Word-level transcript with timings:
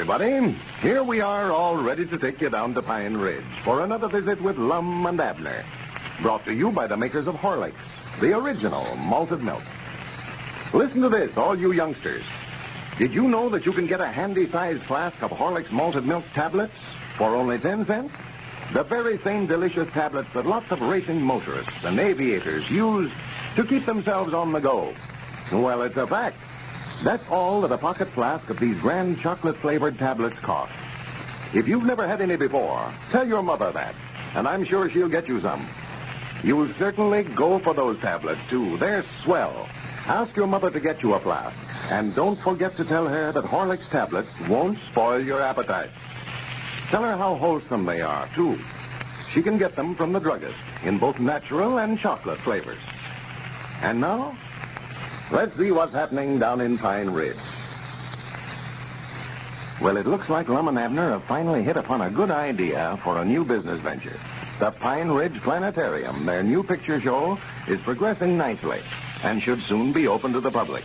Everybody. 0.00 0.56
Here 0.80 1.02
we 1.02 1.20
are, 1.20 1.52
all 1.52 1.76
ready 1.76 2.06
to 2.06 2.16
take 2.16 2.40
you 2.40 2.48
down 2.48 2.72
to 2.72 2.80
Pine 2.80 3.18
Ridge 3.18 3.44
for 3.62 3.84
another 3.84 4.08
visit 4.08 4.40
with 4.40 4.56
Lum 4.56 5.04
and 5.04 5.20
Abner. 5.20 5.62
Brought 6.22 6.42
to 6.46 6.54
you 6.54 6.72
by 6.72 6.86
the 6.86 6.96
makers 6.96 7.26
of 7.26 7.34
Horlicks, 7.34 7.74
the 8.18 8.34
original 8.34 8.96
malted 8.96 9.42
milk. 9.42 9.62
Listen 10.72 11.02
to 11.02 11.10
this, 11.10 11.36
all 11.36 11.54
you 11.54 11.72
youngsters. 11.72 12.22
Did 12.96 13.12
you 13.12 13.28
know 13.28 13.50
that 13.50 13.66
you 13.66 13.74
can 13.74 13.86
get 13.86 14.00
a 14.00 14.06
handy-sized 14.06 14.82
flask 14.84 15.20
of 15.22 15.32
Horlicks 15.32 15.70
malted 15.70 16.06
milk 16.06 16.24
tablets 16.32 16.72
for 17.16 17.36
only 17.36 17.58
10 17.58 17.84
cents? 17.84 18.14
The 18.72 18.84
very 18.84 19.18
same 19.18 19.46
delicious 19.46 19.90
tablets 19.90 20.32
that 20.32 20.46
lots 20.46 20.70
of 20.70 20.80
racing 20.80 21.20
motorists 21.20 21.84
and 21.84 22.00
aviators 22.00 22.70
use 22.70 23.12
to 23.54 23.64
keep 23.64 23.84
themselves 23.84 24.32
on 24.32 24.52
the 24.52 24.60
go. 24.60 24.94
Well, 25.52 25.82
it's 25.82 25.98
a 25.98 26.06
fact. 26.06 26.38
That's 27.02 27.26
all 27.30 27.62
that 27.62 27.72
a 27.72 27.78
pocket 27.78 28.08
flask 28.08 28.50
of 28.50 28.60
these 28.60 28.78
grand 28.78 29.20
chocolate-flavored 29.20 29.98
tablets 29.98 30.38
costs. 30.40 30.74
If 31.54 31.66
you've 31.66 31.84
never 31.84 32.06
had 32.06 32.20
any 32.20 32.36
before, 32.36 32.92
tell 33.10 33.26
your 33.26 33.42
mother 33.42 33.72
that, 33.72 33.94
and 34.34 34.46
I'm 34.46 34.64
sure 34.64 34.90
she'll 34.90 35.08
get 35.08 35.26
you 35.26 35.40
some. 35.40 35.66
You'll 36.44 36.72
certainly 36.74 37.24
go 37.24 37.58
for 37.58 37.74
those 37.74 37.98
tablets, 38.00 38.40
too. 38.48 38.76
They're 38.76 39.04
swell. 39.22 39.66
Ask 40.06 40.36
your 40.36 40.46
mother 40.46 40.70
to 40.70 40.80
get 40.80 41.02
you 41.02 41.14
a 41.14 41.20
flask, 41.20 41.56
and 41.90 42.14
don't 42.14 42.38
forget 42.38 42.76
to 42.76 42.84
tell 42.84 43.06
her 43.06 43.32
that 43.32 43.44
Horlicks 43.44 43.88
tablets 43.90 44.30
won't 44.48 44.78
spoil 44.90 45.20
your 45.20 45.40
appetite. 45.40 45.90
Tell 46.88 47.02
her 47.02 47.16
how 47.16 47.34
wholesome 47.34 47.86
they 47.86 48.02
are, 48.02 48.28
too. 48.34 48.58
She 49.30 49.42
can 49.42 49.58
get 49.58 49.74
them 49.74 49.94
from 49.94 50.12
the 50.12 50.20
druggist 50.20 50.58
in 50.84 50.98
both 50.98 51.18
natural 51.18 51.78
and 51.78 51.98
chocolate 51.98 52.40
flavors. 52.40 52.80
And 53.80 54.00
now, 54.00 54.36
let's 55.30 55.56
see 55.56 55.70
what's 55.70 55.92
happening 55.92 56.38
down 56.38 56.60
in 56.60 56.78
Pine 56.78 57.10
Ridge. 57.10 57.36
Well, 59.80 59.96
it 59.96 60.06
looks 60.06 60.28
like 60.28 60.48
Lum 60.48 60.68
and 60.68 60.78
Abner 60.78 61.10
have 61.10 61.24
finally 61.24 61.62
hit 61.62 61.76
upon 61.76 62.02
a 62.02 62.10
good 62.10 62.30
idea 62.30 62.98
for 63.02 63.16
a 63.18 63.24
new 63.24 63.44
business 63.44 63.80
venture. 63.80 64.18
The 64.58 64.72
Pine 64.72 65.10
Ridge 65.10 65.40
Planetarium, 65.40 66.26
their 66.26 66.42
new 66.42 66.62
picture 66.62 67.00
show, 67.00 67.38
is 67.66 67.80
progressing 67.80 68.36
nicely 68.36 68.82
and 69.22 69.42
should 69.42 69.62
soon 69.62 69.92
be 69.92 70.06
open 70.06 70.34
to 70.34 70.40
the 70.40 70.50
public. 70.50 70.84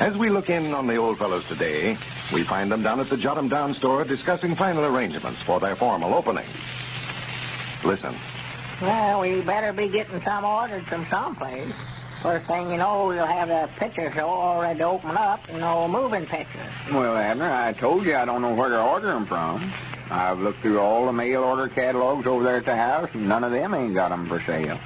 As 0.00 0.16
we 0.16 0.30
look 0.30 0.50
in 0.50 0.74
on 0.74 0.88
the 0.88 0.96
old 0.96 1.18
fellows 1.18 1.44
today, 1.46 1.96
we 2.32 2.42
find 2.42 2.72
them 2.72 2.82
down 2.82 2.98
at 2.98 3.08
the 3.08 3.16
Jot 3.16 3.38
'Em 3.38 3.48
Down 3.48 3.72
store 3.74 4.04
discussing 4.04 4.56
final 4.56 4.84
arrangements 4.84 5.40
for 5.42 5.60
their 5.60 5.76
formal 5.76 6.12
opening. 6.14 6.46
Listen. 7.84 8.16
Well, 8.80 9.20
we 9.20 9.42
better 9.42 9.72
be 9.72 9.86
getting 9.86 10.20
some 10.22 10.44
ordered 10.44 10.84
from 10.86 11.06
someplace. 11.06 11.72
First 12.22 12.46
thing 12.46 12.70
you 12.70 12.76
know, 12.76 13.08
we'll 13.08 13.26
have 13.26 13.50
a 13.50 13.68
picture 13.80 14.08
show 14.12 14.26
all 14.28 14.62
ready 14.62 14.78
to 14.78 14.84
open 14.84 15.16
up, 15.16 15.40
you 15.52 15.58
know, 15.58 15.88
moving 15.88 16.24
pictures. 16.24 16.60
Well, 16.92 17.16
Abner, 17.16 17.50
I 17.50 17.72
told 17.72 18.06
you 18.06 18.14
I 18.14 18.24
don't 18.24 18.40
know 18.40 18.54
where 18.54 18.68
to 18.68 18.80
order 18.80 19.10
'em 19.10 19.26
from. 19.26 19.72
I've 20.08 20.38
looked 20.38 20.62
through 20.62 20.78
all 20.78 21.06
the 21.06 21.12
mail 21.12 21.42
order 21.42 21.66
catalogs 21.66 22.28
over 22.28 22.44
there 22.44 22.58
at 22.58 22.64
the 22.64 22.76
house, 22.76 23.08
and 23.14 23.28
none 23.28 23.42
of 23.42 23.50
them 23.50 23.74
ain't 23.74 23.94
got 23.94 24.12
'em 24.12 24.28
for 24.28 24.40
sale. 24.40 24.78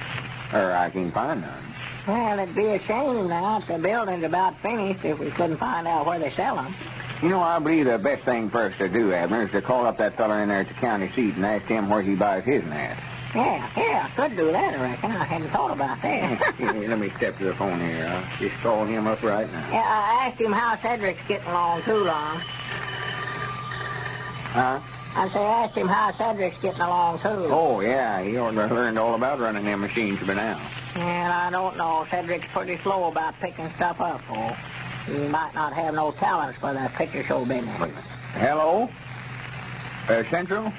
Or 0.51 0.71
I 0.71 0.89
can't 0.89 1.13
find 1.13 1.41
none. 1.41 1.73
Well, 2.07 2.39
it'd 2.39 2.55
be 2.55 2.67
a 2.69 2.79
shame 2.79 3.27
now 3.27 3.57
if 3.57 3.67
the 3.67 3.77
building's 3.77 4.23
about 4.23 4.55
finished 4.63 5.05
if 5.05 5.19
we 5.19 5.29
couldn't 5.29 5.57
find 5.57 5.87
out 5.87 6.07
where 6.07 6.17
they 6.17 6.31
sell 6.31 6.55
them. 6.55 6.73
You 7.21 7.29
know, 7.29 7.41
I 7.41 7.59
believe 7.59 7.85
the 7.85 7.99
best 7.99 8.23
thing 8.23 8.49
for 8.49 8.61
us 8.61 8.73
to 8.79 8.89
do, 8.89 9.13
Abner, 9.13 9.43
is 9.43 9.51
to 9.51 9.61
call 9.61 9.85
up 9.85 9.97
that 9.97 10.15
feller 10.15 10.39
in 10.39 10.49
there 10.49 10.61
at 10.61 10.69
the 10.69 10.73
county 10.73 11.11
seat 11.15 11.35
and 11.35 11.45
ask 11.45 11.65
him 11.65 11.87
where 11.89 12.01
he 12.01 12.15
buys 12.15 12.45
his 12.45 12.63
gnats. 12.63 12.99
Yeah, 13.35 13.69
yeah, 13.75 14.09
I 14.09 14.09
could 14.15 14.37
do 14.37 14.51
that, 14.51 14.73
I 14.73 14.81
reckon. 14.81 15.11
I 15.11 15.25
hadn't 15.25 15.49
thought 15.49 15.71
about 15.71 16.01
that. 16.01 16.55
Let 16.59 16.97
me 16.97 17.09
step 17.17 17.37
to 17.37 17.45
the 17.45 17.53
phone 17.53 17.79
here. 17.79 18.05
I'll 18.07 18.37
just 18.39 18.55
call 18.61 18.85
him 18.85 19.05
up 19.05 19.21
right 19.21 19.51
now. 19.51 19.69
yeah, 19.69 19.83
I 19.85 20.27
asked 20.27 20.39
him 20.41 20.51
how 20.51 20.75
Cedric's 20.77 21.21
getting 21.27 21.47
along 21.47 21.83
too 21.83 21.97
long. 21.97 22.39
Huh? 24.53 24.79
I 25.15 25.29
say, 25.29 25.43
asked 25.43 25.75
him 25.75 25.87
how 25.87 26.11
Cedric's 26.13 26.57
getting 26.61 26.81
along 26.81 27.19
too. 27.19 27.47
Oh, 27.49 27.81
yeah, 27.81 28.21
he 28.21 28.37
ought 28.37 28.51
to 28.51 28.61
have 28.61 28.71
learned 28.71 28.97
all 28.97 29.15
about 29.15 29.39
running 29.39 29.65
them 29.65 29.81
machines 29.81 30.19
by 30.25 30.35
now. 30.35 30.59
And 30.95 31.33
I 31.33 31.49
don't 31.51 31.75
know. 31.77 32.07
Cedric's 32.09 32.47
pretty 32.47 32.77
slow 32.77 33.09
about 33.09 33.39
picking 33.39 33.69
stuff 33.75 33.99
up, 33.99 34.21
oh. 34.29 34.57
He 35.05 35.27
might 35.27 35.53
not 35.53 35.73
have 35.73 35.95
no 35.95 36.11
talents 36.11 36.59
for 36.59 36.73
that 36.73 36.93
picture 36.95 37.23
show 37.23 37.45
business. 37.45 37.91
Hello? 38.33 38.89
Uh, 40.09 40.23
Central? 40.29 40.71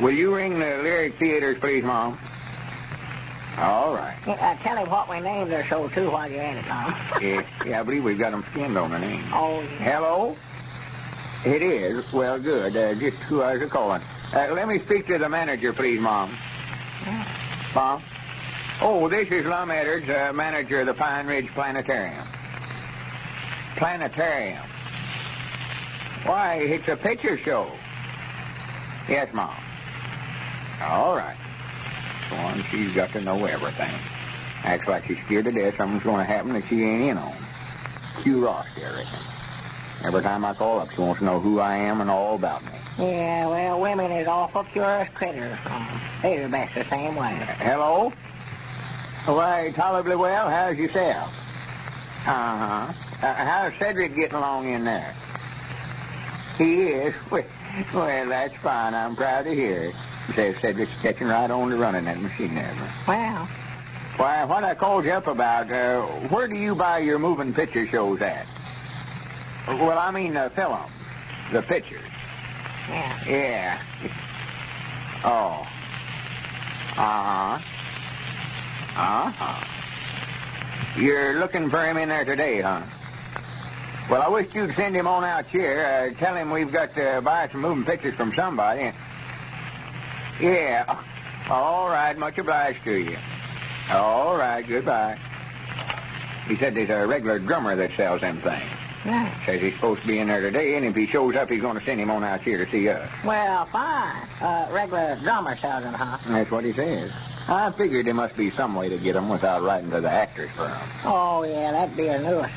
Will 0.00 0.12
you 0.12 0.34
ring 0.34 0.58
the 0.58 0.78
Lyric 0.78 1.18
Theaters, 1.18 1.58
please, 1.58 1.84
Mom? 1.84 2.18
All 3.58 3.94
right. 3.94 4.16
Yeah, 4.26 4.32
uh, 4.34 4.54
tell 4.62 4.76
him 4.76 4.88
what 4.88 5.08
we 5.08 5.20
named 5.20 5.52
their 5.52 5.64
show, 5.64 5.88
too, 5.88 6.10
while 6.10 6.30
you're 6.30 6.42
at 6.42 6.56
it, 6.56 6.64
Tom. 6.64 6.94
yeah, 7.20 7.44
yeah, 7.66 7.80
I 7.80 7.82
believe 7.82 8.02
we've 8.02 8.18
got 8.18 8.30
them 8.30 8.44
skinned 8.50 8.78
on 8.78 8.90
the 8.90 8.98
name. 8.98 9.26
oh, 9.32 9.62
yeah. 9.62 9.68
Hello? 10.00 10.36
It 11.44 11.62
is. 11.62 12.10
Well, 12.12 12.38
good. 12.38 12.76
Uh, 12.76 12.94
just 12.94 13.18
who 13.24 13.42
I 13.42 13.56
was 13.56 13.68
calling. 13.70 14.00
Uh, 14.32 14.48
let 14.52 14.66
me 14.68 14.78
speak 14.78 15.06
to 15.08 15.18
the 15.18 15.28
manager, 15.28 15.72
please, 15.72 16.00
Mom. 16.00 16.32
Mom? 17.74 18.02
Oh, 18.80 19.08
this 19.08 19.28
is 19.28 19.44
Lum 19.44 19.70
Edwards, 19.70 20.08
uh, 20.08 20.32
manager 20.32 20.80
of 20.80 20.86
the 20.86 20.94
Pine 20.94 21.26
Ridge 21.26 21.48
Planetarium. 21.48 22.26
Planetarium? 23.76 24.62
Why, 26.24 26.54
it's 26.56 26.88
a 26.88 26.96
picture 26.96 27.36
show. 27.36 27.70
Yes, 29.08 29.32
Mom. 29.32 29.54
All 30.84 31.16
right. 31.16 31.36
One, 32.30 32.64
she's 32.70 32.94
got 32.94 33.12
to 33.12 33.20
know 33.20 33.44
everything. 33.44 33.94
Acts 34.64 34.86
like 34.88 35.06
she's 35.06 35.18
scared 35.20 35.44
to 35.46 35.52
death 35.52 35.76
something's 35.76 36.02
going 36.02 36.18
to 36.18 36.24
happen 36.24 36.52
that 36.54 36.64
she 36.66 36.82
ain't 36.82 37.10
in 37.10 37.18
on. 37.18 37.34
Curiosity, 38.22 38.84
I 38.84 38.90
reckon. 38.90 39.18
Every 40.04 40.22
time 40.22 40.44
I 40.44 40.54
call 40.54 40.80
up, 40.80 40.90
she 40.92 41.00
wants 41.00 41.20
to 41.20 41.24
know 41.24 41.40
who 41.40 41.60
I 41.60 41.76
am 41.76 42.00
and 42.00 42.10
all 42.10 42.34
about 42.34 42.64
me. 42.64 42.72
Yeah, 42.98 43.48
well, 43.48 43.80
women 43.80 44.10
is 44.12 44.26
awful 44.26 44.64
curious 44.64 45.08
critters. 45.10 45.58
They're 46.22 46.42
the 46.44 46.48
best 46.48 46.74
the 46.74 46.84
same 46.84 47.14
way. 47.14 47.34
Hello? 47.58 48.12
Why, 49.26 49.72
tolerably 49.74 50.16
well. 50.16 50.48
How's 50.48 50.76
yourself? 50.76 51.28
Uh-huh. 52.26 52.92
Uh, 53.22 53.34
how's 53.34 53.74
Cedric 53.74 54.14
getting 54.16 54.36
along 54.36 54.68
in 54.68 54.84
there? 54.84 55.14
He 56.58 56.82
is? 56.84 57.14
Well, 57.94 58.28
that's 58.28 58.54
fine. 58.56 58.92
I'm 58.92 59.16
proud 59.16 59.46
to 59.46 59.54
hear 59.54 59.84
it. 59.84 59.94
Says 60.34 60.56
Cedric's 60.58 60.94
catching 61.02 61.26
right 61.26 61.50
on 61.50 61.70
to 61.70 61.76
running 61.76 62.04
that 62.04 62.20
machine 62.20 62.54
there. 62.54 62.72
Well, 63.06 63.48
Why, 64.16 64.44
what 64.44 64.64
I 64.64 64.74
called 64.74 65.04
you 65.04 65.10
up 65.12 65.26
about, 65.26 65.70
uh, 65.70 66.02
where 66.28 66.48
do 66.48 66.56
you 66.56 66.74
buy 66.74 66.98
your 66.98 67.18
moving 67.18 67.52
picture 67.52 67.86
shows 67.86 68.20
at? 68.22 68.46
Well, 69.66 69.98
I 69.98 70.10
mean 70.10 70.34
the 70.34 70.50
film, 70.54 70.78
the 71.52 71.62
pictures. 71.62 72.00
yeah. 72.88 73.24
Yeah. 73.26 73.82
Oh. 75.24 75.66
Uh-huh. 76.96 77.58
Uh-huh. 78.96 79.64
You're 81.00 81.34
looking 81.38 81.70
for 81.70 81.82
him 81.84 81.96
in 81.96 82.08
there 82.08 82.24
today, 82.24 82.60
huh? 82.60 82.82
Well, 84.10 84.20
I 84.22 84.28
wish 84.28 84.48
you'd 84.54 84.74
send 84.74 84.94
him 84.94 85.06
on 85.06 85.24
out 85.24 85.46
here. 85.46 86.12
Uh, 86.14 86.18
tell 86.18 86.34
him 86.34 86.50
we've 86.50 86.72
got 86.72 86.94
to 86.96 87.22
buy 87.24 87.48
some 87.50 87.60
moving 87.62 87.84
pictures 87.84 88.14
from 88.14 88.32
somebody. 88.34 88.92
Yeah. 90.42 90.84
All 91.48 91.88
right, 91.88 92.16
much 92.18 92.36
obliged 92.38 92.82
to 92.84 92.98
you. 93.00 93.16
All 93.90 94.36
right, 94.36 94.66
goodbye. 94.66 95.18
He 96.48 96.56
said 96.56 96.74
there's 96.74 96.90
a 96.90 97.06
regular 97.06 97.38
drummer 97.38 97.76
that 97.76 97.92
sells 97.92 98.20
them 98.22 98.38
things. 98.38 98.62
Yeah. 99.04 99.44
Says 99.46 99.60
he's 99.60 99.74
supposed 99.74 100.02
to 100.02 100.06
be 100.06 100.18
in 100.18 100.28
there 100.28 100.40
today, 100.40 100.76
and 100.76 100.84
if 100.84 100.94
he 100.96 101.06
shows 101.06 101.34
up, 101.36 101.50
he's 101.50 101.60
going 101.60 101.78
to 101.78 101.84
send 101.84 102.00
him 102.00 102.10
on 102.10 102.22
out 102.24 102.40
here 102.40 102.64
to 102.64 102.70
see 102.70 102.88
us. 102.88 103.08
Well, 103.24 103.66
fine. 103.66 104.26
Uh, 104.40 104.68
regular 104.70 105.16
drummer 105.22 105.56
sells 105.56 105.84
them, 105.84 105.94
huh? 105.94 106.18
That's 106.26 106.50
what 106.50 106.64
he 106.64 106.72
says. 106.72 107.12
I 107.48 107.72
figured 107.72 108.06
there 108.06 108.14
must 108.14 108.36
be 108.36 108.50
some 108.50 108.74
way 108.74 108.88
to 108.88 108.98
get 108.98 109.16
'em 109.16 109.28
without 109.28 109.62
writing 109.62 109.90
to 109.90 110.00
the 110.00 110.10
actors 110.10 110.50
for 110.56 110.64
'em. 110.66 110.88
Oh, 111.04 111.44
yeah, 111.44 111.72
that'd 111.72 111.96
be 111.96 112.06
a 112.08 112.20
nuisance. 112.20 112.52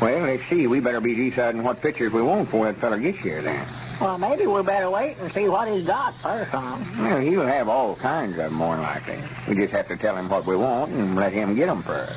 Well, 0.00 0.20
let's 0.20 0.44
see. 0.48 0.66
We 0.66 0.80
better 0.80 1.00
be 1.00 1.14
deciding 1.14 1.62
what 1.62 1.80
pictures 1.80 2.12
we 2.12 2.22
want 2.22 2.46
before 2.46 2.66
that 2.66 2.80
feller 2.80 2.98
gets 2.98 3.18
here 3.18 3.40
then. 3.42 3.64
Well, 4.00 4.16
maybe 4.18 4.46
we 4.46 4.62
better 4.62 4.88
wait 4.90 5.18
and 5.18 5.30
see 5.32 5.46
what 5.48 5.68
he's 5.68 5.86
got 5.86 6.14
first 6.16 6.54
on. 6.54 6.84
Well, 6.98 7.18
he'll 7.18 7.46
have 7.46 7.68
all 7.68 7.94
kinds 7.96 8.38
of 8.38 8.46
'em 8.46 8.54
more 8.54 8.74
than 8.74 8.82
likely. 8.82 9.22
We 9.46 9.54
just 9.56 9.72
have 9.72 9.88
to 9.88 9.96
tell 9.96 10.16
him 10.16 10.28
what 10.30 10.46
we 10.46 10.56
want 10.56 10.92
and 10.92 11.16
let 11.16 11.32
him 11.32 11.54
get 11.54 11.68
'em 11.68 11.82
first. 11.82 12.14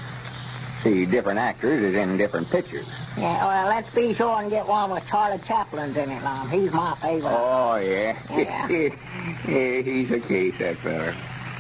See, 0.84 1.06
different 1.06 1.40
actors 1.40 1.82
is 1.82 1.96
in 1.96 2.18
different 2.18 2.50
pictures. 2.50 2.86
Yeah, 3.18 3.46
well, 3.46 3.68
let's 3.68 3.90
be 3.92 4.14
sure 4.14 4.42
and 4.42 4.50
get 4.50 4.68
one 4.68 4.92
with 4.92 5.06
Charlie 5.08 5.40
Chaplin's 5.46 5.96
in 5.96 6.10
it, 6.10 6.24
Lum. 6.24 6.50
He's 6.50 6.72
my 6.72 6.96
favorite. 7.02 7.32
Oh, 7.34 7.76
yeah. 7.76 8.16
Yeah. 8.34 8.68
yeah, 9.48 9.82
he's 9.82 10.12
a 10.12 10.20
case, 10.20 10.56
that 10.60 10.78
feller. 10.78 11.16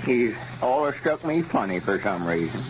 He's 0.05 0.35
always 0.61 0.95
struck 0.95 1.23
me 1.25 1.41
funny 1.41 1.79
for 1.79 1.99
some 2.01 2.25
reason. 2.25 2.63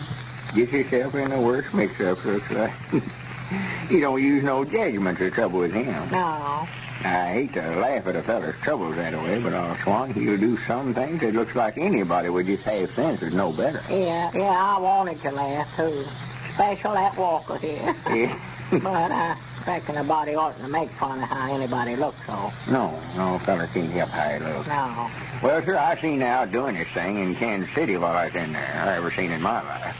Gets 0.54 0.70
himself 0.70 1.14
in 1.16 1.30
the 1.30 1.40
worst 1.40 1.72
mix-ups, 1.74 2.24
looks 2.24 2.50
like. 2.50 2.72
you 3.90 4.00
don't 4.00 4.22
use 4.22 4.44
no 4.44 4.64
judgment 4.64 5.18
to 5.18 5.30
trouble 5.30 5.60
with 5.60 5.72
him. 5.72 6.08
No. 6.10 6.68
I 7.04 7.32
hate 7.32 7.52
to 7.52 7.60
laugh 7.76 8.06
at 8.06 8.16
a 8.16 8.22
feller's 8.22 8.56
troubles 8.62 8.96
that 8.96 9.12
way, 9.12 9.38
but 9.38 9.52
I'll 9.52 9.76
swan 9.78 10.14
he'll 10.14 10.38
do 10.38 10.56
some 10.66 10.94
things 10.94 11.20
that 11.20 11.34
looks 11.34 11.54
like 11.54 11.76
anybody 11.76 12.30
with 12.30 12.46
just 12.46 12.62
half 12.62 12.94
sense 12.94 13.20
would 13.20 13.34
know 13.34 13.52
better. 13.52 13.82
Yeah, 13.90 14.30
yeah, 14.34 14.76
I 14.76 14.80
wanted 14.80 15.20
to 15.22 15.30
laugh, 15.30 15.76
too. 15.76 16.06
Special 16.54 16.94
that 16.94 17.16
Walker 17.16 17.58
here. 17.58 17.94
Yeah. 18.10 18.40
but 18.82 19.12
I 19.12 19.36
reckon 19.66 19.98
a 19.98 20.04
body 20.04 20.34
oughtn't 20.34 20.64
to 20.64 20.68
make 20.70 20.90
fun 20.92 21.22
of 21.22 21.28
how 21.28 21.54
anybody 21.54 21.96
looks 21.96 22.18
so. 22.26 22.50
No, 22.66 22.98
no 23.14 23.38
feller 23.40 23.68
can't 23.72 23.90
help 23.90 24.08
how 24.08 24.30
he 24.30 24.38
looks. 24.38 24.66
No. 24.66 25.10
Well, 25.42 25.62
sir, 25.64 25.76
I 25.76 26.00
seen 26.00 26.22
out 26.22 26.50
doing 26.50 26.74
this 26.74 26.88
thing 26.88 27.18
in 27.18 27.34
Kansas 27.34 27.72
City 27.74 27.98
while 27.98 28.16
I 28.16 28.26
was 28.26 28.34
in 28.34 28.54
there. 28.54 28.82
I 28.84 28.96
ever 28.96 29.10
seen 29.10 29.30
in 29.30 29.42
my 29.42 29.62
life. 29.62 29.96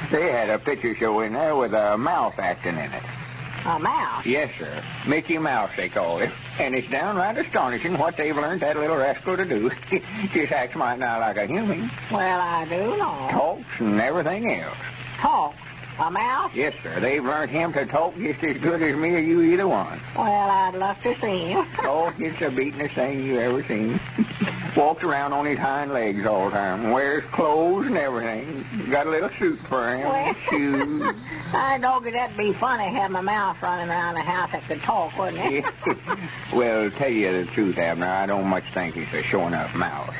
they 0.10 0.32
had 0.32 0.48
a 0.48 0.58
picture 0.58 0.94
show 0.94 1.20
in 1.20 1.34
there 1.34 1.54
with 1.54 1.74
a 1.74 1.98
mouse 1.98 2.34
acting 2.38 2.78
in 2.78 2.90
it. 2.90 3.02
A 3.66 3.78
mouse? 3.80 4.24
Yes, 4.24 4.50
sir. 4.56 4.82
Mickey 5.06 5.38
Mouse, 5.38 5.70
they 5.76 5.88
call 5.88 6.18
him. 6.18 6.30
And 6.60 6.74
it's 6.74 6.88
downright 6.88 7.36
astonishing 7.36 7.98
what 7.98 8.16
they've 8.16 8.36
learned 8.36 8.60
that 8.62 8.76
little 8.76 8.96
rascal 8.96 9.36
to 9.36 9.44
do. 9.44 9.70
Just 10.32 10.52
acts 10.52 10.76
might 10.76 11.00
not 11.00 11.20
like 11.20 11.36
a 11.36 11.46
human. 11.46 11.90
Well, 12.10 12.40
I 12.40 12.64
do 12.64 12.96
know. 12.96 13.26
Talks 13.30 13.80
and 13.80 14.00
everything 14.00 14.48
else. 14.52 14.76
Talk. 15.18 15.56
A 15.98 16.10
mouse? 16.10 16.50
Yes, 16.54 16.74
sir. 16.82 17.00
They've 17.00 17.24
learned 17.24 17.50
him 17.50 17.72
to 17.72 17.86
talk 17.86 18.16
just 18.18 18.42
as 18.44 18.58
good 18.58 18.82
as 18.82 18.94
me 18.96 19.14
or 19.14 19.18
you 19.18 19.40
either 19.40 19.66
one. 19.66 19.98
Well, 20.14 20.50
I'd 20.50 20.74
love 20.74 21.00
to 21.02 21.14
see 21.20 21.52
him. 21.52 21.66
Oh, 21.88 22.12
it's 22.18 22.38
the 22.40 22.46
beatingest 22.46 22.90
thing 22.94 23.22
you 23.22 23.38
ever 23.38 23.62
seen. 23.64 23.98
Walks 24.76 25.02
around 25.04 25.32
on 25.32 25.46
his 25.46 25.58
hind 25.58 25.92
legs 25.92 26.26
all 26.26 26.46
the 26.46 26.56
time. 26.56 26.90
Wears 26.90 27.24
clothes 27.24 27.86
and 27.86 27.96
everything. 27.96 28.64
Got 28.90 29.06
a 29.06 29.10
little 29.10 29.30
suit 29.30 29.58
for 29.60 29.88
him. 29.88 30.08
Well, 30.08 30.34
Shoes. 30.50 31.14
I 31.54 31.78
know 31.78 32.00
that'd 32.00 32.36
be 32.36 32.52
funny 32.52 32.84
having 32.84 33.16
a 33.16 33.22
mouse 33.22 33.56
running 33.62 33.88
around 33.88 34.14
the 34.16 34.20
house 34.20 34.52
that 34.52 34.64
could 34.68 34.82
talk, 34.82 35.16
wouldn't 35.16 35.40
it? 35.40 35.64
well, 36.52 36.90
tell 36.90 37.08
you 37.08 37.44
the 37.44 37.50
truth, 37.52 37.78
Abner, 37.78 38.06
I 38.06 38.26
don't 38.26 38.46
much 38.48 38.64
think 38.72 38.96
it's 38.96 39.12
a 39.14 39.22
sure 39.22 39.46
enough 39.46 39.74
mouse. 39.74 40.14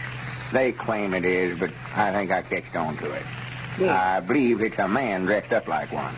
They 0.53 0.73
claim 0.73 1.13
it 1.13 1.25
is, 1.25 1.59
but 1.59 1.73
I 1.95 2.13
think 2.13 2.31
I 2.31 2.43
catched 2.43 2.77
on 2.77 2.97
to 2.99 3.11
it. 3.13 3.25
Yeah. 3.79 4.17
I 4.17 4.21
believe 4.21 4.61
it's 4.63 4.79
a 4.79 4.89
man 4.89 5.25
dressed 5.27 5.53
up 5.53 5.69
like 5.69 5.93
one. 5.93 6.15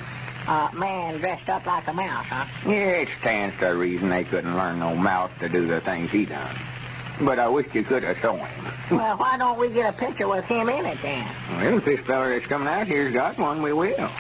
A 0.47 0.71
man 0.75 1.19
dressed 1.19 1.49
up 1.49 1.67
like 1.67 1.87
a 1.89 1.93
mouse, 1.93 2.27
huh? 2.27 2.47
Yeah, 2.67 3.03
it 3.03 3.09
stands 3.21 3.59
to 3.59 3.69
reason 3.69 4.09
they 4.09 4.25
couldn't 4.25 4.57
learn 4.57 4.79
no 4.79 4.95
mouse 4.95 5.31
to 5.41 5.49
do 5.49 5.67
the 5.67 5.81
things 5.81 6.11
he 6.11 6.25
done. 6.25 6.57
But 7.21 7.39
I 7.39 7.49
wish 7.49 7.67
you 7.75 7.83
could 7.83 8.03
have 8.05 8.19
shown 8.19 8.39
him. 8.39 8.65
Well, 8.91 9.19
why 9.19 9.37
don't 9.37 9.59
we 9.59 9.69
get 9.69 9.93
a 9.93 9.99
picture 9.99 10.27
with 10.27 10.47
him 10.47 10.71
in 10.71 10.87
it 10.87 10.97
then? 11.03 11.29
Well, 11.51 11.77
if 11.77 11.85
this 11.85 12.01
feller 12.01 12.31
that's 12.31 12.47
coming 12.47 12.69
out 12.69 12.87
here's 12.87 13.13
got 13.13 13.37
one, 13.37 13.61
we 13.61 13.75
will. 13.75 14.11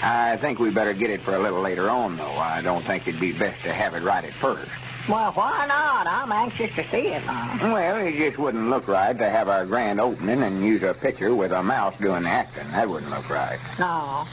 I 0.00 0.36
think 0.36 0.60
we 0.60 0.70
better 0.70 0.92
get 0.92 1.10
it 1.10 1.22
for 1.22 1.34
a 1.34 1.38
little 1.40 1.60
later 1.60 1.90
on, 1.90 2.16
though. 2.16 2.36
I 2.36 2.62
don't 2.62 2.84
think 2.84 3.08
it'd 3.08 3.18
be 3.20 3.32
best 3.32 3.60
to 3.62 3.72
have 3.72 3.94
it 3.94 4.04
right 4.04 4.22
at 4.22 4.32
first. 4.34 4.70
Well, 5.06 5.32
why 5.32 5.66
not? 5.66 6.06
I'm 6.06 6.32
anxious 6.32 6.74
to 6.76 6.84
see 6.84 7.08
it 7.08 7.26
now. 7.26 7.58
Well, 7.60 8.06
it 8.06 8.16
just 8.16 8.38
wouldn't 8.38 8.70
look 8.70 8.88
right 8.88 9.16
to 9.16 9.28
have 9.28 9.50
our 9.50 9.66
grand 9.66 10.00
opening 10.00 10.42
and 10.42 10.64
use 10.64 10.82
a 10.82 10.94
picture 10.94 11.34
with 11.34 11.52
a 11.52 11.62
mouse 11.62 11.94
doing 12.00 12.22
the 12.22 12.30
acting. 12.30 12.70
That 12.70 12.88
wouldn't 12.88 13.10
look 13.10 13.28
right. 13.28 13.58
No. 13.78 14.26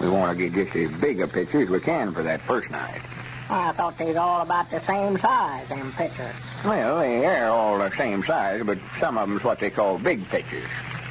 We 0.00 0.08
want 0.08 0.36
to 0.36 0.50
get 0.50 0.54
just 0.54 0.76
as 0.76 1.00
big 1.00 1.20
a 1.20 1.28
picture 1.28 1.60
as 1.60 1.68
we 1.68 1.78
can 1.78 2.12
for 2.12 2.24
that 2.24 2.40
first 2.40 2.68
night. 2.70 3.00
I 3.48 3.72
thought 3.72 3.96
they'd 3.96 4.16
all 4.16 4.42
about 4.42 4.70
the 4.70 4.80
same 4.80 5.18
size, 5.20 5.68
them 5.68 5.92
pictures. 5.92 6.34
Well, 6.64 6.98
they're 6.98 7.48
all 7.48 7.78
the 7.78 7.90
same 7.96 8.24
size, 8.24 8.64
but 8.64 8.78
some 8.98 9.16
of 9.16 9.28
them's 9.28 9.44
what 9.44 9.60
they 9.60 9.70
call 9.70 9.98
big 9.98 10.28
pictures. 10.28 10.68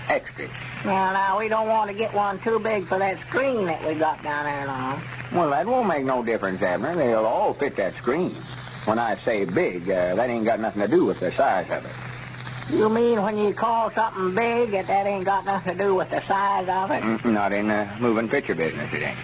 Extras. 0.10 0.50
Well, 0.86 1.14
now, 1.14 1.40
we 1.40 1.48
don't 1.48 1.68
want 1.68 1.90
to 1.90 1.96
get 1.96 2.14
one 2.14 2.40
too 2.40 2.60
big 2.60 2.88
for 2.88 3.00
that 3.00 3.20
screen 3.22 3.66
that 3.66 3.84
we 3.86 3.96
got 3.96 4.22
down 4.22 4.46
there 4.46 4.68
now. 4.68 5.02
Well, 5.32 5.50
that 5.50 5.66
won't 5.66 5.88
make 5.88 6.06
no 6.06 6.24
difference, 6.24 6.62
Abner. 6.62 6.96
They'll 6.96 7.26
all 7.26 7.54
fit 7.54 7.76
that 7.78 7.96
screen. 7.96 8.36
When 8.88 9.00
I 9.00 9.18
say 9.18 9.44
big, 9.44 9.90
uh, 9.90 10.16
that 10.16 10.30
ain't 10.30 10.46
got 10.46 10.62
nothing 10.62 10.82
to 10.82 10.88
do 10.88 11.04
with 11.04 11.20
the 11.20 11.30
size 11.34 11.70
of 11.70 11.84
it. 11.84 11.92
You 12.74 12.88
mean 12.88 13.22
when 13.22 13.38
you 13.38 13.54
call 13.54 13.92
something 13.92 14.34
big, 14.34 14.72
that 14.72 14.88
that 14.88 15.06
ain't 15.06 15.26
got 15.26 15.44
nothing 15.44 15.74
to 15.78 15.84
do 15.84 15.94
with 15.96 16.10
the 16.10 16.22
size 16.22 16.70
of 16.70 16.92
it? 16.92 17.04
Mm, 17.04 17.34
Not 17.34 17.52
in 17.52 17.68
the 17.68 17.86
moving 18.00 18.30
picture 18.30 18.56
business, 18.56 18.94
it 18.94 19.04
ain't. 19.04 19.18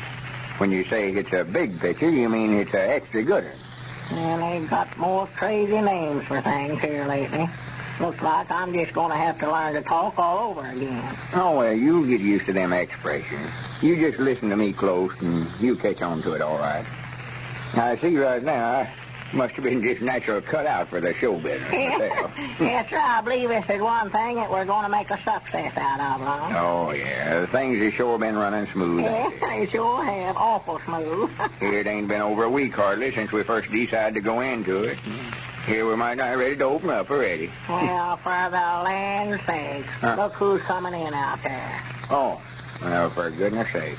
When 0.58 0.74
you 0.74 0.84
say 0.84 1.12
it's 1.14 1.32
a 1.32 1.46
big 1.46 1.80
picture, 1.80 2.10
you 2.10 2.28
mean 2.28 2.54
it's 2.56 2.74
a 2.74 2.90
extra 2.96 3.24
good 3.24 3.46
one. 3.46 3.54
Well, 4.12 4.38
they've 4.52 4.70
got 4.70 4.98
more 4.98 5.28
crazy 5.28 5.80
names 5.80 6.26
for 6.26 6.42
things 6.42 6.82
here 6.82 7.06
lately. 7.06 7.50
Looks 8.02 8.22
like 8.22 8.52
I'm 8.52 8.74
just 8.74 8.92
going 8.92 9.12
to 9.12 9.18
have 9.18 9.40
to 9.40 9.50
learn 9.50 9.76
to 9.76 9.82
talk 9.82 10.20
all 10.20 10.50
over 10.52 10.70
again. 10.70 11.16
Oh, 11.32 11.60
well, 11.60 11.74
you'll 11.74 12.06
get 12.06 12.20
used 12.20 12.48
to 12.48 12.54
them 12.54 12.74
expressions. 12.74 13.50
You 13.82 13.96
just 13.96 14.20
listen 14.20 14.50
to 14.50 14.58
me 14.58 14.74
close, 14.74 15.14
and 15.22 15.50
you'll 15.62 15.78
catch 15.78 16.02
on 16.02 16.22
to 16.24 16.34
it 16.34 16.42
all 16.42 16.58
right. 16.58 16.86
I 17.76 17.96
see 17.96 18.18
right 18.18 18.44
now, 18.44 18.82
I 18.82 18.90
must 19.34 19.56
have 19.56 19.64
been 19.66 19.82
just 19.82 20.02
natural 20.02 20.42
cut 20.42 20.66
out 20.66 20.88
for 20.90 21.02
the 21.02 21.14
show 21.14 21.38
business 21.38 21.72
yes, 22.60 22.90
sir, 22.90 22.98
I 23.00 23.22
believe 23.24 23.50
this 23.50 23.68
is 23.70 23.82
one 23.82 24.10
thing 24.10 24.36
that 24.36 24.50
we're 24.50 24.66
going 24.66 24.84
to 24.84 24.90
make 24.90 25.10
a 25.10 25.18
success 25.18 25.76
out 25.78 26.00
of, 26.00 26.22
Lon. 26.26 26.54
Oh, 26.56 26.92
yeah. 26.92 27.46
Things 27.48 27.80
have 27.84 27.94
sure 27.94 28.20
been 28.20 28.36
running 28.36 28.68
smooth. 28.68 29.02
Yes, 29.02 29.32
ain't 29.42 29.42
they? 29.42 29.68
sure 29.68 30.04
have. 30.04 30.38
Awful 30.38 30.80
smooth. 30.86 31.32
It 31.62 31.88
ain't 31.88 32.08
been 32.08 32.22
over 32.22 32.44
a 32.44 32.50
week 32.50 32.76
hardly 32.76 33.12
since 33.12 33.32
we 33.32 33.44
first 33.44 33.72
decided 33.72 34.16
to 34.16 34.22
go 34.22 34.42
into 34.42 34.84
it. 34.84 34.98
Here 35.66 35.86
we 35.88 35.96
might 35.96 36.18
not 36.18 36.32
be 36.34 36.40
ready 36.42 36.56
to 36.58 36.66
open 36.66 36.90
up 36.90 37.10
already. 37.10 37.50
well, 37.70 38.18
for 38.18 38.30
the 38.30 38.84
land's 38.84 39.44
sake, 39.46 39.86
Huh. 40.02 40.16
look 40.18 40.34
who's 40.34 40.62
coming 40.62 40.94
in 40.94 41.14
out 41.14 41.42
there. 41.42 41.82
Oh, 42.10 42.42
well, 42.82 43.10
for 43.10 43.30
goodness 43.32 43.72
sake. 43.72 43.98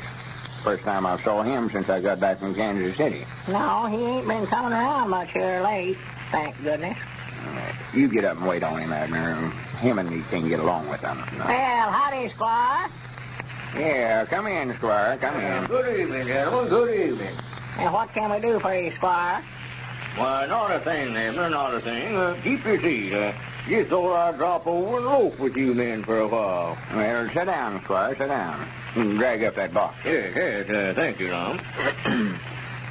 First 0.64 0.82
time 0.82 1.04
I 1.04 1.18
saw 1.18 1.42
him 1.42 1.68
since 1.68 1.90
I 1.90 2.00
got 2.00 2.20
back 2.20 2.38
from 2.38 2.54
Kansas 2.54 2.96
City. 2.96 3.26
No, 3.48 3.84
he 3.84 4.02
ain't 4.02 4.26
been 4.26 4.46
coming 4.46 4.72
around 4.72 5.10
much 5.10 5.30
here 5.32 5.60
late, 5.62 5.98
thank 6.30 6.56
goodness. 6.62 6.96
Uh, 7.46 7.72
You 7.92 8.08
get 8.08 8.24
up 8.24 8.38
and 8.38 8.46
wait 8.46 8.62
on 8.62 8.78
him, 8.78 8.90
Abner. 8.90 9.50
Him 9.80 9.98
and 9.98 10.08
me 10.08 10.22
can 10.30 10.48
get 10.48 10.60
along 10.60 10.88
with 10.88 11.02
him. 11.02 11.18
Well, 11.38 11.90
howdy, 11.90 12.30
Squire. 12.30 12.88
Yeah, 13.76 14.24
come 14.24 14.46
in, 14.46 14.72
Squire. 14.76 15.18
Come 15.18 15.36
in. 15.36 15.66
Good 15.66 16.00
evening, 16.00 16.26
gentlemen. 16.28 16.70
Good 16.70 17.10
evening. 17.10 17.34
And 17.78 17.92
what 17.92 18.14
can 18.14 18.30
we 18.32 18.40
do 18.40 18.58
for 18.58 18.74
you, 18.74 18.90
Squire? 18.92 19.42
Why, 20.16 20.46
not 20.46 20.70
a 20.70 20.78
thing, 20.78 21.16
Abner, 21.16 21.50
not 21.50 21.74
a 21.74 21.80
thing. 21.80 22.16
Uh, 22.16 22.36
keep 22.42 22.64
your 22.64 22.80
seat. 22.80 23.12
Uh, 23.12 23.32
just 23.68 23.90
thought 23.90 24.14
I'd 24.14 24.38
drop 24.38 24.66
over 24.66 24.98
and 24.98 25.06
loaf 25.06 25.38
with 25.40 25.56
you 25.56 25.74
men 25.74 26.04
for 26.04 26.20
a 26.20 26.28
while. 26.28 26.78
Well, 26.94 27.28
sit 27.30 27.46
down, 27.46 27.82
Squire. 27.82 28.14
Sit 28.16 28.28
down. 28.28 28.68
Drag 28.94 29.42
up 29.42 29.56
that 29.56 29.74
box. 29.74 29.96
Yes, 30.04 30.32
yes, 30.36 30.70
uh, 30.70 30.92
thank 30.94 31.18
you, 31.18 31.30
Tom. 31.30 31.58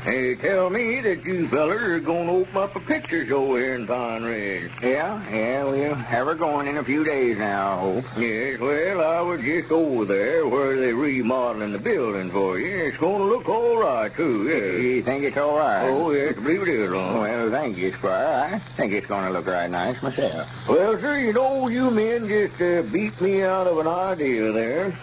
they 0.06 0.36
tell 0.36 0.70
me 0.70 1.02
that 1.02 1.26
you 1.26 1.48
fellers 1.48 1.82
are 1.82 2.00
going 2.00 2.28
to 2.28 2.34
open 2.34 2.58
up 2.58 2.76
a 2.76 2.80
picture 2.80 3.26
show 3.26 3.56
here 3.56 3.76
in 3.76 3.88
Pine 3.88 4.24
Ridge. 4.24 4.72
Yeah, 4.82 5.22
yeah, 5.32 5.64
we'll 5.64 5.96
have 5.96 6.28
her 6.28 6.36
going 6.36 6.68
in 6.68 6.78
a 6.78 6.84
few 6.84 7.04
days 7.04 7.38
now, 7.38 7.74
I 7.74 7.80
hope. 7.80 8.06
Yes, 8.18 8.60
well, 8.60 9.02
I 9.02 9.22
was 9.22 9.42
just 9.42 9.72
over 9.72 10.06
there 10.06 10.48
where 10.48 10.78
they're 10.78 10.96
remodeling 10.96 11.72
the 11.72 11.80
building 11.80 12.30
for 12.32 12.60
you. 12.60 12.68
It's 12.68 12.98
going 12.98 13.20
to 13.20 13.26
look 13.26 13.48
all 13.48 13.78
right, 13.78 14.14
too, 14.14 14.48
yes. 14.48 14.82
You 14.82 15.02
think 15.04 15.24
it's 15.24 15.38
all 15.38 15.58
right? 15.58 15.88
Oh, 15.90 16.12
yes, 16.12 16.36
I 16.38 16.42
believe 16.42 16.62
it 16.64 16.68
is, 16.68 16.92
Tom. 16.92 17.20
Well, 17.20 17.52
thank 17.52 17.78
you, 17.78 17.92
Squire. 17.94 18.56
I 18.56 18.60
think 18.60 18.94
it's 18.94 19.08
going 19.08 19.26
to 19.26 19.32
look 19.32 19.48
right 19.48 19.70
nice 19.70 20.02
myself. 20.02 20.68
Well, 20.68 21.00
sir, 21.00 21.18
you 21.20 21.34
know, 21.34 21.68
you 21.68 21.90
men 21.92 22.28
just 22.28 22.62
uh, 22.62 22.84
beat 22.92 23.20
me 23.22 23.44
out 23.44 23.68
of 23.68 23.78
an 23.78 23.88
idea 23.88 24.52
there. 24.52 24.98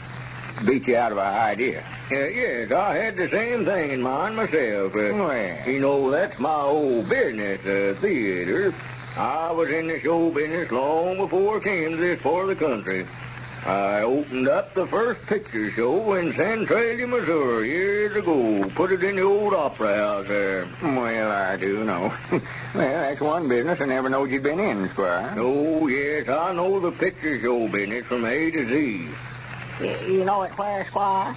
Beat 0.64 0.86
you 0.88 0.96
out 0.96 1.12
of 1.12 1.18
an 1.18 1.24
idea. 1.34 1.82
Uh, 2.12 2.16
yes, 2.16 2.70
I 2.70 2.94
had 2.96 3.16
the 3.16 3.28
same 3.28 3.64
thing 3.64 3.92
in 3.92 4.02
mind 4.02 4.36
myself. 4.36 4.94
Uh, 4.94 5.14
Well. 5.14 5.68
You 5.68 5.80
know, 5.80 6.10
that's 6.10 6.38
my 6.38 6.54
old 6.54 7.08
business, 7.08 7.64
uh, 7.64 7.98
theater. 8.00 8.74
I 9.16 9.52
was 9.52 9.70
in 9.70 9.88
the 9.88 9.98
show 10.00 10.30
business 10.30 10.70
long 10.70 11.16
before 11.16 11.56
I 11.56 11.60
came 11.60 11.90
to 11.92 11.96
this 11.96 12.20
part 12.20 12.42
of 12.42 12.48
the 12.48 12.56
country. 12.56 13.06
I 13.64 14.02
opened 14.02 14.48
up 14.48 14.74
the 14.74 14.86
first 14.86 15.24
picture 15.26 15.70
show 15.70 16.14
in 16.14 16.32
Centralia, 16.32 17.06
Missouri, 17.06 17.68
years 17.68 18.16
ago. 18.16 18.64
Put 18.74 18.92
it 18.92 19.02
in 19.04 19.16
the 19.16 19.22
old 19.22 19.52
opera 19.52 19.94
house 19.96 20.28
there. 20.28 20.66
Well, 20.82 21.30
I 21.30 21.56
do 21.56 21.84
know. 21.84 22.12
well, 22.30 22.40
that's 22.74 23.20
one 23.20 23.48
business 23.48 23.80
I 23.80 23.84
never 23.86 24.08
knowed 24.08 24.30
you'd 24.30 24.42
been 24.42 24.60
in, 24.60 24.88
Squire. 24.90 25.34
Oh, 25.36 25.86
yes, 25.88 26.28
I 26.28 26.52
know 26.54 26.80
the 26.80 26.92
picture 26.92 27.38
show 27.40 27.68
business 27.68 28.04
from 28.06 28.24
A 28.24 28.50
to 28.50 28.66
Z. 28.68 29.08
You, 29.80 29.96
you 30.06 30.24
know 30.24 30.42
it 30.42 30.50
where, 30.58 30.84
Squire? 30.86 31.34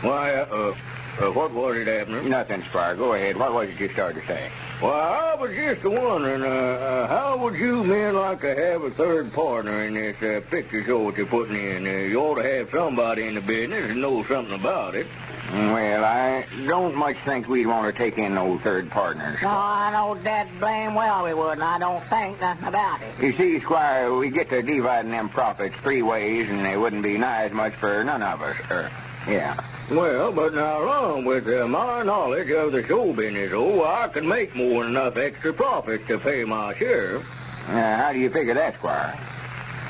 Why, 0.00 0.34
uh, 0.34 0.74
uh, 1.20 1.30
what 1.32 1.52
was 1.52 1.76
it, 1.76 1.86
Abner? 1.86 2.22
Nothing, 2.22 2.62
Squire. 2.64 2.96
Go 2.96 3.14
ahead. 3.14 3.36
What 3.36 3.52
was 3.52 3.68
it 3.68 3.78
you 3.78 3.88
started 3.88 4.20
to 4.20 4.26
say? 4.26 4.50
Well, 4.82 4.92
I 4.92 5.36
was 5.40 5.54
just 5.54 5.84
wondering, 5.84 6.42
uh, 6.42 6.46
uh, 6.46 7.06
how 7.06 7.38
would 7.38 7.54
you 7.54 7.84
men 7.84 8.16
like 8.16 8.40
to 8.40 8.54
have 8.54 8.82
a 8.82 8.90
third 8.90 9.32
partner 9.32 9.84
in 9.84 9.94
this 9.94 10.20
uh, 10.22 10.40
picture 10.50 10.82
show 10.82 11.10
that 11.10 11.16
you're 11.16 11.26
putting 11.26 11.56
in? 11.56 11.86
Uh, 11.86 11.90
you 11.90 12.18
ought 12.18 12.34
to 12.34 12.42
have 12.42 12.70
somebody 12.70 13.28
in 13.28 13.34
the 13.34 13.40
business 13.40 13.90
who 13.90 13.94
knows 13.94 14.26
something 14.26 14.54
about 14.54 14.96
it. 14.96 15.06
Well, 15.54 16.04
I 16.04 16.46
don't 16.66 16.96
much 16.96 17.16
think 17.18 17.48
we'd 17.48 17.66
want 17.66 17.86
to 17.86 17.96
take 17.96 18.18
in 18.18 18.34
no 18.34 18.58
third 18.58 18.90
partners. 18.90 19.38
No, 19.40 19.50
I 19.50 19.92
know 19.92 20.20
dead 20.20 20.48
blame 20.58 20.96
well 20.96 21.24
we 21.24 21.32
would, 21.32 21.52
and 21.52 21.62
I 21.62 21.78
don't 21.78 22.02
think 22.06 22.40
nothing 22.40 22.66
about 22.66 23.00
it. 23.02 23.14
You 23.22 23.32
see, 23.34 23.60
Squire, 23.60 24.12
we 24.12 24.30
get 24.30 24.50
to 24.50 24.62
dividing 24.62 25.12
them 25.12 25.28
profits 25.28 25.76
three 25.76 26.02
ways, 26.02 26.48
and 26.50 26.64
they 26.64 26.76
wouldn't 26.76 27.04
be 27.04 27.18
nigh 27.18 27.44
as 27.44 27.52
much 27.52 27.72
for 27.74 28.02
none 28.02 28.20
of 28.20 28.42
us. 28.42 28.56
Er, 28.68 28.90
yeah. 29.28 29.54
Well, 29.92 30.32
but 30.32 30.54
now, 30.54 30.82
along 30.82 31.24
with 31.24 31.46
uh, 31.46 31.68
my 31.68 32.02
knowledge 32.02 32.50
of 32.50 32.72
the 32.72 32.84
show 32.84 33.12
business, 33.12 33.52
oh, 33.54 33.84
I 33.84 34.08
can 34.08 34.26
make 34.26 34.56
more 34.56 34.82
than 34.82 34.92
enough 34.92 35.16
extra 35.16 35.52
profits 35.52 36.08
to 36.08 36.18
pay 36.18 36.44
my 36.44 36.74
share. 36.74 37.18
Uh, 37.68 37.96
how 37.96 38.12
do 38.12 38.18
you 38.18 38.28
figure 38.28 38.54
that, 38.54 38.74
Squire? 38.74 39.16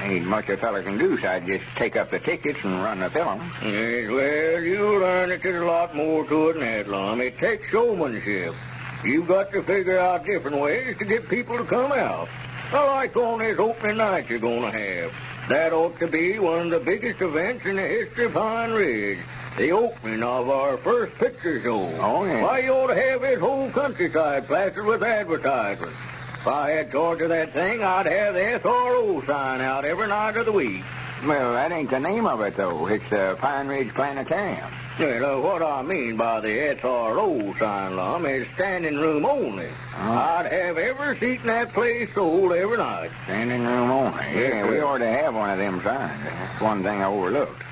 Ain't 0.05 0.27
much 0.27 0.51
a 0.51 0.59
feller 0.59 0.83
can 0.83 0.99
do, 0.99 1.17
so 1.17 1.27
I'd 1.29 1.47
just 1.47 1.65
take 1.77 1.97
up 1.97 2.11
the 2.11 2.19
tickets 2.19 2.63
and 2.63 2.75
run 2.83 3.01
the 3.01 3.09
film. 3.09 3.41
Yes, 3.63 4.11
well, 4.11 4.63
you 4.63 5.01
learn 5.01 5.31
that 5.31 5.43
there's 5.43 5.63
a 5.63 5.65
lot 5.65 5.97
more 5.97 6.27
to 6.27 6.51
it 6.51 6.53
than 6.53 6.61
that, 6.61 6.89
Lum. 6.89 7.23
It 7.23 7.39
takes 7.39 7.69
showmanship. 7.69 8.55
You've 9.03 9.27
got 9.27 9.51
to 9.53 9.63
figure 9.63 9.99
out 9.99 10.27
different 10.27 10.59
ways 10.59 10.99
to 10.99 11.07
get 11.07 11.27
people 11.31 11.57
to 11.57 11.65
come 11.65 11.91
out. 11.91 12.29
I 12.71 12.85
like 12.97 13.17
on 13.17 13.39
this 13.39 13.59
opening 13.59 13.97
night 13.97 14.29
you're 14.29 14.41
going 14.41 14.71
to 14.71 14.79
have. 14.79 15.13
That 15.49 15.73
ought 15.73 15.99
to 16.01 16.07
be 16.07 16.39
one 16.39 16.67
of 16.67 16.71
the 16.71 16.81
biggest 16.81 17.23
events 17.23 17.65
in 17.65 17.77
the 17.77 17.83
history 17.83 18.27
of 18.27 18.35
Pine 18.35 18.73
Ridge. 18.73 19.19
The 19.57 19.71
opening 19.73 20.23
of 20.23 20.51
our 20.51 20.77
first 20.79 21.15
picture 21.15 21.63
show. 21.63 21.81
Oh, 22.01 22.25
yeah. 22.25 22.43
Why, 22.43 22.59
you 22.59 22.73
ought 22.73 22.89
to 22.89 22.95
have 23.01 23.21
this 23.23 23.39
whole 23.39 23.71
countryside 23.71 24.49
plastered 24.49 24.85
with 24.85 25.03
advertisements. 25.03 25.97
If 26.45 26.49
I 26.49 26.73
had 26.73 26.93
charge 26.93 27.23
of 27.23 27.31
that 27.31 27.55
thing, 27.55 27.83
I'd 27.83 28.05
have 28.05 28.35
the 28.35 28.41
SRO 28.61 29.25
sign 29.27 29.63
out 29.63 29.87
every 29.87 30.09
night 30.09 30.37
of 30.37 30.45
the 30.45 30.53
week. 30.53 30.83
Well, 31.27 31.55
that 31.55 31.73
ain't 31.73 31.89
the 31.89 31.99
name 31.99 32.27
of 32.27 32.43
it, 32.43 32.55
though. 32.55 32.87
It's 32.87 33.09
the 33.09 33.35
Pine 33.41 33.67
Ridge 33.67 33.95
Planetarium. 33.95 34.71
Well, 34.99 35.39
uh, 35.39 35.41
what 35.41 35.63
I 35.63 35.81
mean 35.81 36.19
by 36.19 36.41
the 36.41 36.77
SRO 36.77 37.59
sign, 37.59 37.97
Lum, 37.97 38.27
is 38.27 38.47
standing 38.57 38.97
room 38.99 39.25
only. 39.25 39.71
I'd 39.97 40.53
have 40.53 40.77
every 40.77 41.17
seat 41.17 41.41
in 41.41 41.47
that 41.47 41.73
place 41.73 42.13
sold 42.13 42.53
every 42.53 42.77
night. 42.77 43.11
Standing 43.25 43.65
room 43.65 43.91
only. 43.91 44.25
Yes, 44.35 44.53
Yeah, 44.53 44.71
we 44.71 44.81
ought 44.81 44.99
to 44.99 45.09
have 45.09 45.35
one 45.35 45.49
of 45.49 45.57
them 45.57 45.81
signs. 45.83 46.23
That's 46.25 46.61
one 46.61 46.83
thing 46.83 47.01
I 47.01 47.07
overlooked. 47.07 47.63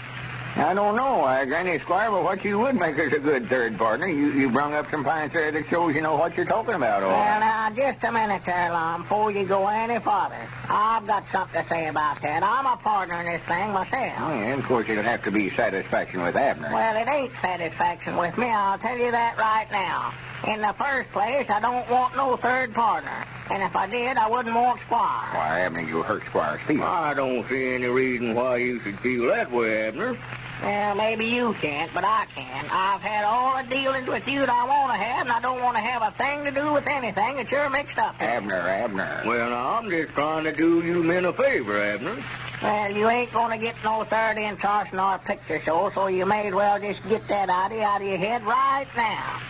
I 0.54 0.74
don't 0.74 0.96
know, 0.96 1.24
uh, 1.24 1.44
Granny 1.46 1.78
Squire, 1.78 2.10
but 2.10 2.24
what 2.24 2.44
you 2.44 2.58
would 2.58 2.74
make 2.76 2.98
us 2.98 3.12
a 3.12 3.18
good 3.18 3.48
third 3.48 3.78
partner. 3.78 4.06
You 4.06 4.32
you 4.32 4.50
brung 4.50 4.74
up 4.74 4.90
some 4.90 5.02
fine 5.02 5.30
there 5.30 5.50
that 5.50 5.66
shows 5.68 5.94
you 5.94 6.02
know 6.02 6.16
what 6.16 6.36
you're 6.36 6.46
talking 6.46 6.74
about, 6.74 7.02
all 7.02 7.10
Well, 7.10 7.40
now, 7.40 7.70
just 7.70 8.04
a 8.04 8.12
minute 8.12 8.42
there, 8.44 8.70
Lum, 8.70 9.02
before 9.02 9.30
you 9.30 9.44
go 9.44 9.66
any 9.66 9.98
farther. 9.98 10.36
I've 10.68 11.06
got 11.06 11.24
something 11.32 11.62
to 11.62 11.68
say 11.68 11.88
about 11.88 12.20
that. 12.22 12.42
I'm 12.42 12.66
a 12.66 12.76
partner 12.76 13.14
in 13.20 13.26
this 13.26 13.42
thing 13.42 13.72
myself. 13.72 14.12
Oh, 14.18 14.34
yeah, 14.34 14.52
and 14.52 14.60
of 14.60 14.66
course 14.66 14.88
it'll 14.88 15.02
have 15.02 15.22
to 15.22 15.30
be 15.30 15.48
satisfaction 15.50 16.22
with 16.22 16.36
Abner. 16.36 16.70
Well, 16.70 16.96
it 16.96 17.08
ain't 17.08 17.32
satisfaction 17.40 18.16
with 18.16 18.36
me, 18.36 18.50
I'll 18.50 18.78
tell 18.78 18.98
you 18.98 19.10
that 19.10 19.38
right 19.38 19.66
now. 19.72 20.12
In 20.52 20.60
the 20.60 20.74
first 20.74 21.10
place, 21.12 21.48
I 21.48 21.60
don't 21.60 21.88
want 21.88 22.16
no 22.16 22.36
third 22.36 22.74
partner. 22.74 23.24
And 23.50 23.62
if 23.62 23.74
I 23.76 23.86
did, 23.86 24.16
I 24.16 24.28
wouldn't 24.28 24.54
want 24.54 24.80
Squire. 24.80 25.28
Why, 25.32 25.60
Abner, 25.60 25.82
you 25.82 26.02
hurt 26.02 26.24
Squire's 26.26 26.60
feelings. 26.62 26.84
I 26.84 27.14
don't 27.14 27.48
see 27.48 27.74
any 27.74 27.86
reason 27.86 28.34
why 28.34 28.56
you 28.56 28.80
should 28.80 28.98
feel 29.00 29.28
that 29.28 29.50
way, 29.50 29.88
Abner. 29.88 30.16
Well, 30.62 30.94
maybe 30.94 31.26
you 31.26 31.54
can't, 31.54 31.92
but 31.92 32.04
I 32.04 32.24
can. 32.36 32.66
I've 32.70 33.00
had 33.00 33.24
all 33.24 33.60
the 33.60 33.68
dealings 33.68 34.06
with 34.06 34.28
you 34.28 34.40
that 34.40 34.48
I 34.48 34.64
want 34.64 34.92
to 34.92 34.98
have, 34.98 35.26
and 35.26 35.32
I 35.32 35.40
don't 35.40 35.60
want 35.60 35.76
to 35.76 35.82
have 35.82 36.02
a 36.02 36.12
thing 36.16 36.44
to 36.44 36.52
do 36.52 36.72
with 36.72 36.86
anything 36.86 37.36
that 37.36 37.50
you're 37.50 37.68
mixed 37.68 37.98
up 37.98 38.20
in. 38.20 38.28
Abner, 38.28 38.54
Abner. 38.54 39.22
Well, 39.26 39.50
now, 39.50 39.78
I'm 39.78 39.90
just 39.90 40.10
trying 40.10 40.44
to 40.44 40.52
do 40.52 40.80
you 40.82 41.02
men 41.02 41.24
a 41.24 41.32
favor, 41.32 41.76
Abner. 41.76 42.16
Well, 42.62 42.92
you 42.92 43.08
ain't 43.08 43.32
going 43.32 43.58
to 43.58 43.58
get 43.58 43.74
no 43.82 44.04
third 44.04 44.38
in 44.38 44.56
charge 44.56 44.92
in 44.92 45.00
our 45.00 45.18
picture 45.18 45.58
show, 45.58 45.90
so 45.92 46.06
you 46.06 46.26
may 46.26 46.46
as 46.46 46.54
well 46.54 46.78
just 46.78 47.02
get 47.08 47.26
that 47.26 47.50
idea 47.50 47.84
out 47.84 48.00
of 48.00 48.06
your 48.06 48.18
head 48.18 48.44
right 48.44 48.86
now. 48.96 49.40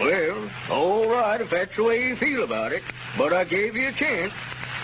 Well, 0.00 0.50
all 0.68 1.08
right, 1.10 1.40
if 1.40 1.50
that's 1.50 1.76
the 1.76 1.84
way 1.84 2.08
you 2.08 2.16
feel 2.16 2.42
about 2.42 2.72
it. 2.72 2.82
But 3.16 3.32
I 3.32 3.44
gave 3.44 3.76
you 3.76 3.90
a 3.90 3.92
chance. 3.92 4.32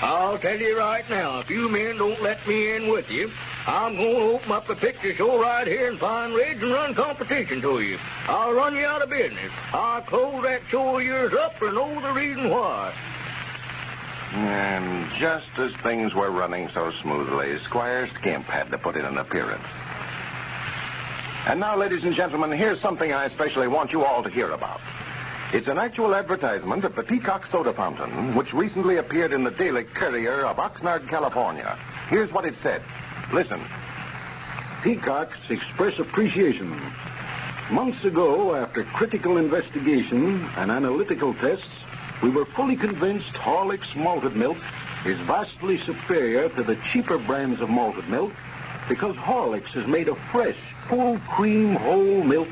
I'll 0.01 0.39
tell 0.39 0.59
you 0.59 0.79
right 0.79 1.09
now, 1.11 1.41
if 1.41 1.51
you 1.51 1.69
men 1.69 1.97
don't 1.97 2.23
let 2.23 2.47
me 2.47 2.77
in 2.77 2.93
with 2.93 3.11
you, 3.11 3.33
I'm 3.69 3.97
going 3.97 4.15
to 4.15 4.35
open 4.37 4.53
up 4.53 4.69
a 4.69 4.77
picture 4.77 5.13
show 5.13 5.43
right 5.43 5.67
here 5.67 5.91
in 5.91 5.99
Pine 5.99 6.33
Ridge 6.33 6.63
and 6.63 6.73
run 6.73 6.95
competition 6.95 7.61
to 7.63 7.81
you. 7.81 7.99
I'll 8.29 8.55
run 8.55 8.77
you 8.77 8.87
out 8.87 9.03
of 9.03 9.11
business. 9.11 9.51
I'll 9.73 10.03
close 10.03 10.41
that 10.45 10.63
show 10.69 10.99
of 10.99 11.03
yours 11.03 11.33
up 11.33 11.59
for 11.59 11.73
no 11.73 12.01
the 12.01 12.13
reason 12.13 12.49
why. 12.49 12.93
And 14.35 15.11
just 15.15 15.49
as 15.59 15.73
things 15.77 16.15
were 16.15 16.31
running 16.31 16.69
so 16.69 16.93
smoothly, 16.93 17.59
Squire 17.59 18.07
Skimp 18.07 18.47
had 18.47 18.71
to 18.71 18.79
put 18.79 18.95
in 18.95 19.05
an 19.05 19.19
appearance. 19.19 19.67
And 21.49 21.59
now, 21.59 21.77
ladies 21.77 22.05
and 22.05 22.15
gentlemen, 22.15 22.53
here's 22.53 22.81
something 22.81 23.13
I 23.13 23.25
especially 23.25 23.67
want 23.67 23.93
you 23.93 24.05
all 24.05 24.23
to 24.23 24.31
hear 24.31 24.53
about. 24.53 24.81
It's 25.53 25.67
an 25.67 25.79
actual 25.79 26.15
advertisement 26.15 26.85
of 26.85 26.95
the 26.95 27.03
Peacock 27.03 27.47
Soda 27.47 27.73
Fountain, 27.73 28.37
which 28.37 28.55
recently 28.55 28.99
appeared 28.99 29.33
in 29.33 29.43
the 29.43 29.51
Daily 29.51 29.83
Courier 29.83 30.45
of 30.45 30.59
Oxnard, 30.59 31.09
California. 31.09 31.77
Here's 32.09 32.33
what 32.33 32.45
it 32.45 32.55
said. 32.63 32.83
Listen. 33.33 33.61
Peacocks 34.83 35.51
express 35.51 35.99
appreciation. 35.99 36.75
Months 37.71 38.05
ago, 38.05 38.55
after 38.55 38.85
critical 38.85 39.39
investigation 39.39 40.49
and 40.57 40.71
analytical 40.71 41.35
tests, 41.35 41.69
we 42.23 42.31
were 42.31 42.45
fully 42.45 42.77
convinced 42.77 43.33
Horlicks 43.35 43.97
malted 43.97 44.37
milk 44.37 44.59
is 45.05 45.19
vastly 45.21 45.77
superior 45.79 46.49
to 46.51 46.63
the 46.63 46.77
cheaper 46.77 47.19
brands 47.19 47.61
of 47.61 47.69
malted 47.69 48.09
milk 48.09 48.33
because 48.89 49.17
Horlicks 49.17 49.75
is 49.75 49.87
made 49.87 50.09
of 50.09 50.19
fresh, 50.19 50.57
full 50.87 51.19
cream 51.29 51.75
whole 51.75 52.23
milk, 52.23 52.49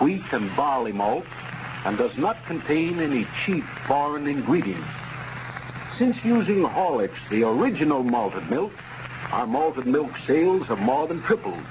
wheat 0.00 0.22
and 0.32 0.54
barley 0.56 0.92
malt, 0.92 1.26
and 1.84 1.98
does 1.98 2.16
not 2.16 2.44
contain 2.46 3.00
any 3.00 3.26
cheap 3.44 3.64
foreign 3.64 4.28
ingredients. 4.28 4.88
Since 5.96 6.24
using 6.24 6.62
Horlicks, 6.62 7.28
the 7.28 7.42
original 7.42 8.02
malted 8.02 8.48
milk, 8.48 8.72
our 9.32 9.46
malted 9.46 9.86
milk 9.86 10.16
sales 10.26 10.66
have 10.66 10.80
more 10.80 11.06
than 11.06 11.22
tripled, 11.22 11.64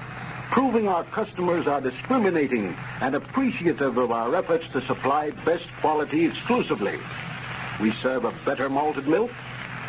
proving 0.50 0.88
our 0.88 1.04
customers 1.06 1.68
are 1.68 1.80
discriminating 1.80 2.76
and 3.02 3.16
appreciative 3.16 3.98
of 3.98 4.12
our 4.12 4.36
efforts 4.36 4.68
to 4.70 4.82
supply 4.82 5.30
best 5.46 5.68
quality 5.80 6.26
exclusively. 6.26 7.00
We 7.80 7.92
serve 7.92 8.26
a 8.26 8.34
better 8.46 8.70
malted 8.70 9.08
milk, 9.08 9.32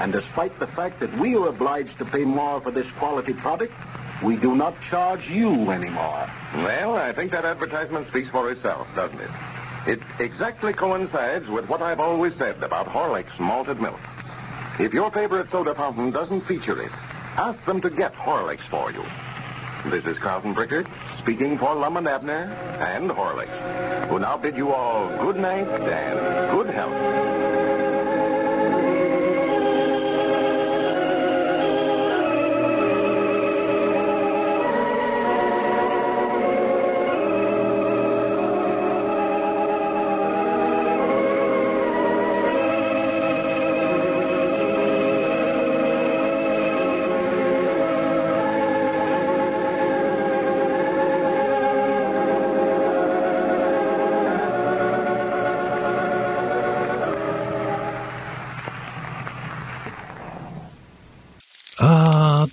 and 0.00 0.12
despite 0.12 0.58
the 0.58 0.66
fact 0.66 1.00
that 1.00 1.16
we 1.18 1.34
are 1.34 1.48
obliged 1.48 1.98
to 1.98 2.04
pay 2.04 2.24
more 2.24 2.60
for 2.60 2.70
this 2.70 2.90
quality 2.92 3.32
product, 3.32 3.72
we 4.22 4.36
do 4.36 4.54
not 4.54 4.80
charge 4.82 5.28
you 5.28 5.70
anymore. 5.70 6.30
Well, 6.54 6.96
I 6.96 7.12
think 7.12 7.32
that 7.32 7.44
advertisement 7.44 8.06
speaks 8.06 8.28
for 8.28 8.50
itself, 8.50 8.86
doesn't 8.94 9.20
it? 9.20 9.30
It 9.86 10.00
exactly 10.20 10.72
coincides 10.72 11.48
with 11.48 11.68
what 11.68 11.82
I've 11.82 12.00
always 12.00 12.36
said 12.36 12.62
about 12.62 12.86
Horlicks 12.86 13.38
malted 13.40 13.80
milk. 13.80 13.98
If 14.78 14.94
your 14.94 15.10
favorite 15.10 15.50
soda 15.50 15.74
fountain 15.74 16.12
doesn't 16.12 16.42
feature 16.42 16.80
it, 16.80 16.92
ask 17.36 17.64
them 17.64 17.80
to 17.80 17.90
get 17.90 18.14
Horlicks 18.14 18.60
for 18.60 18.92
you. 18.92 19.04
This 19.90 20.06
is 20.06 20.18
Carlton 20.18 20.54
Brickert 20.54 20.86
speaking 21.18 21.58
for 21.58 21.74
Lum 21.74 21.96
and 21.96 22.06
Abner 22.06 22.52
and 22.80 23.10
Horlicks, 23.10 24.08
who 24.08 24.18
now 24.18 24.36
bid 24.36 24.56
you 24.56 24.72
all 24.72 25.08
good 25.18 25.36
night 25.36 25.66
and 25.66 26.50
good 26.52 26.68
health. 26.68 27.31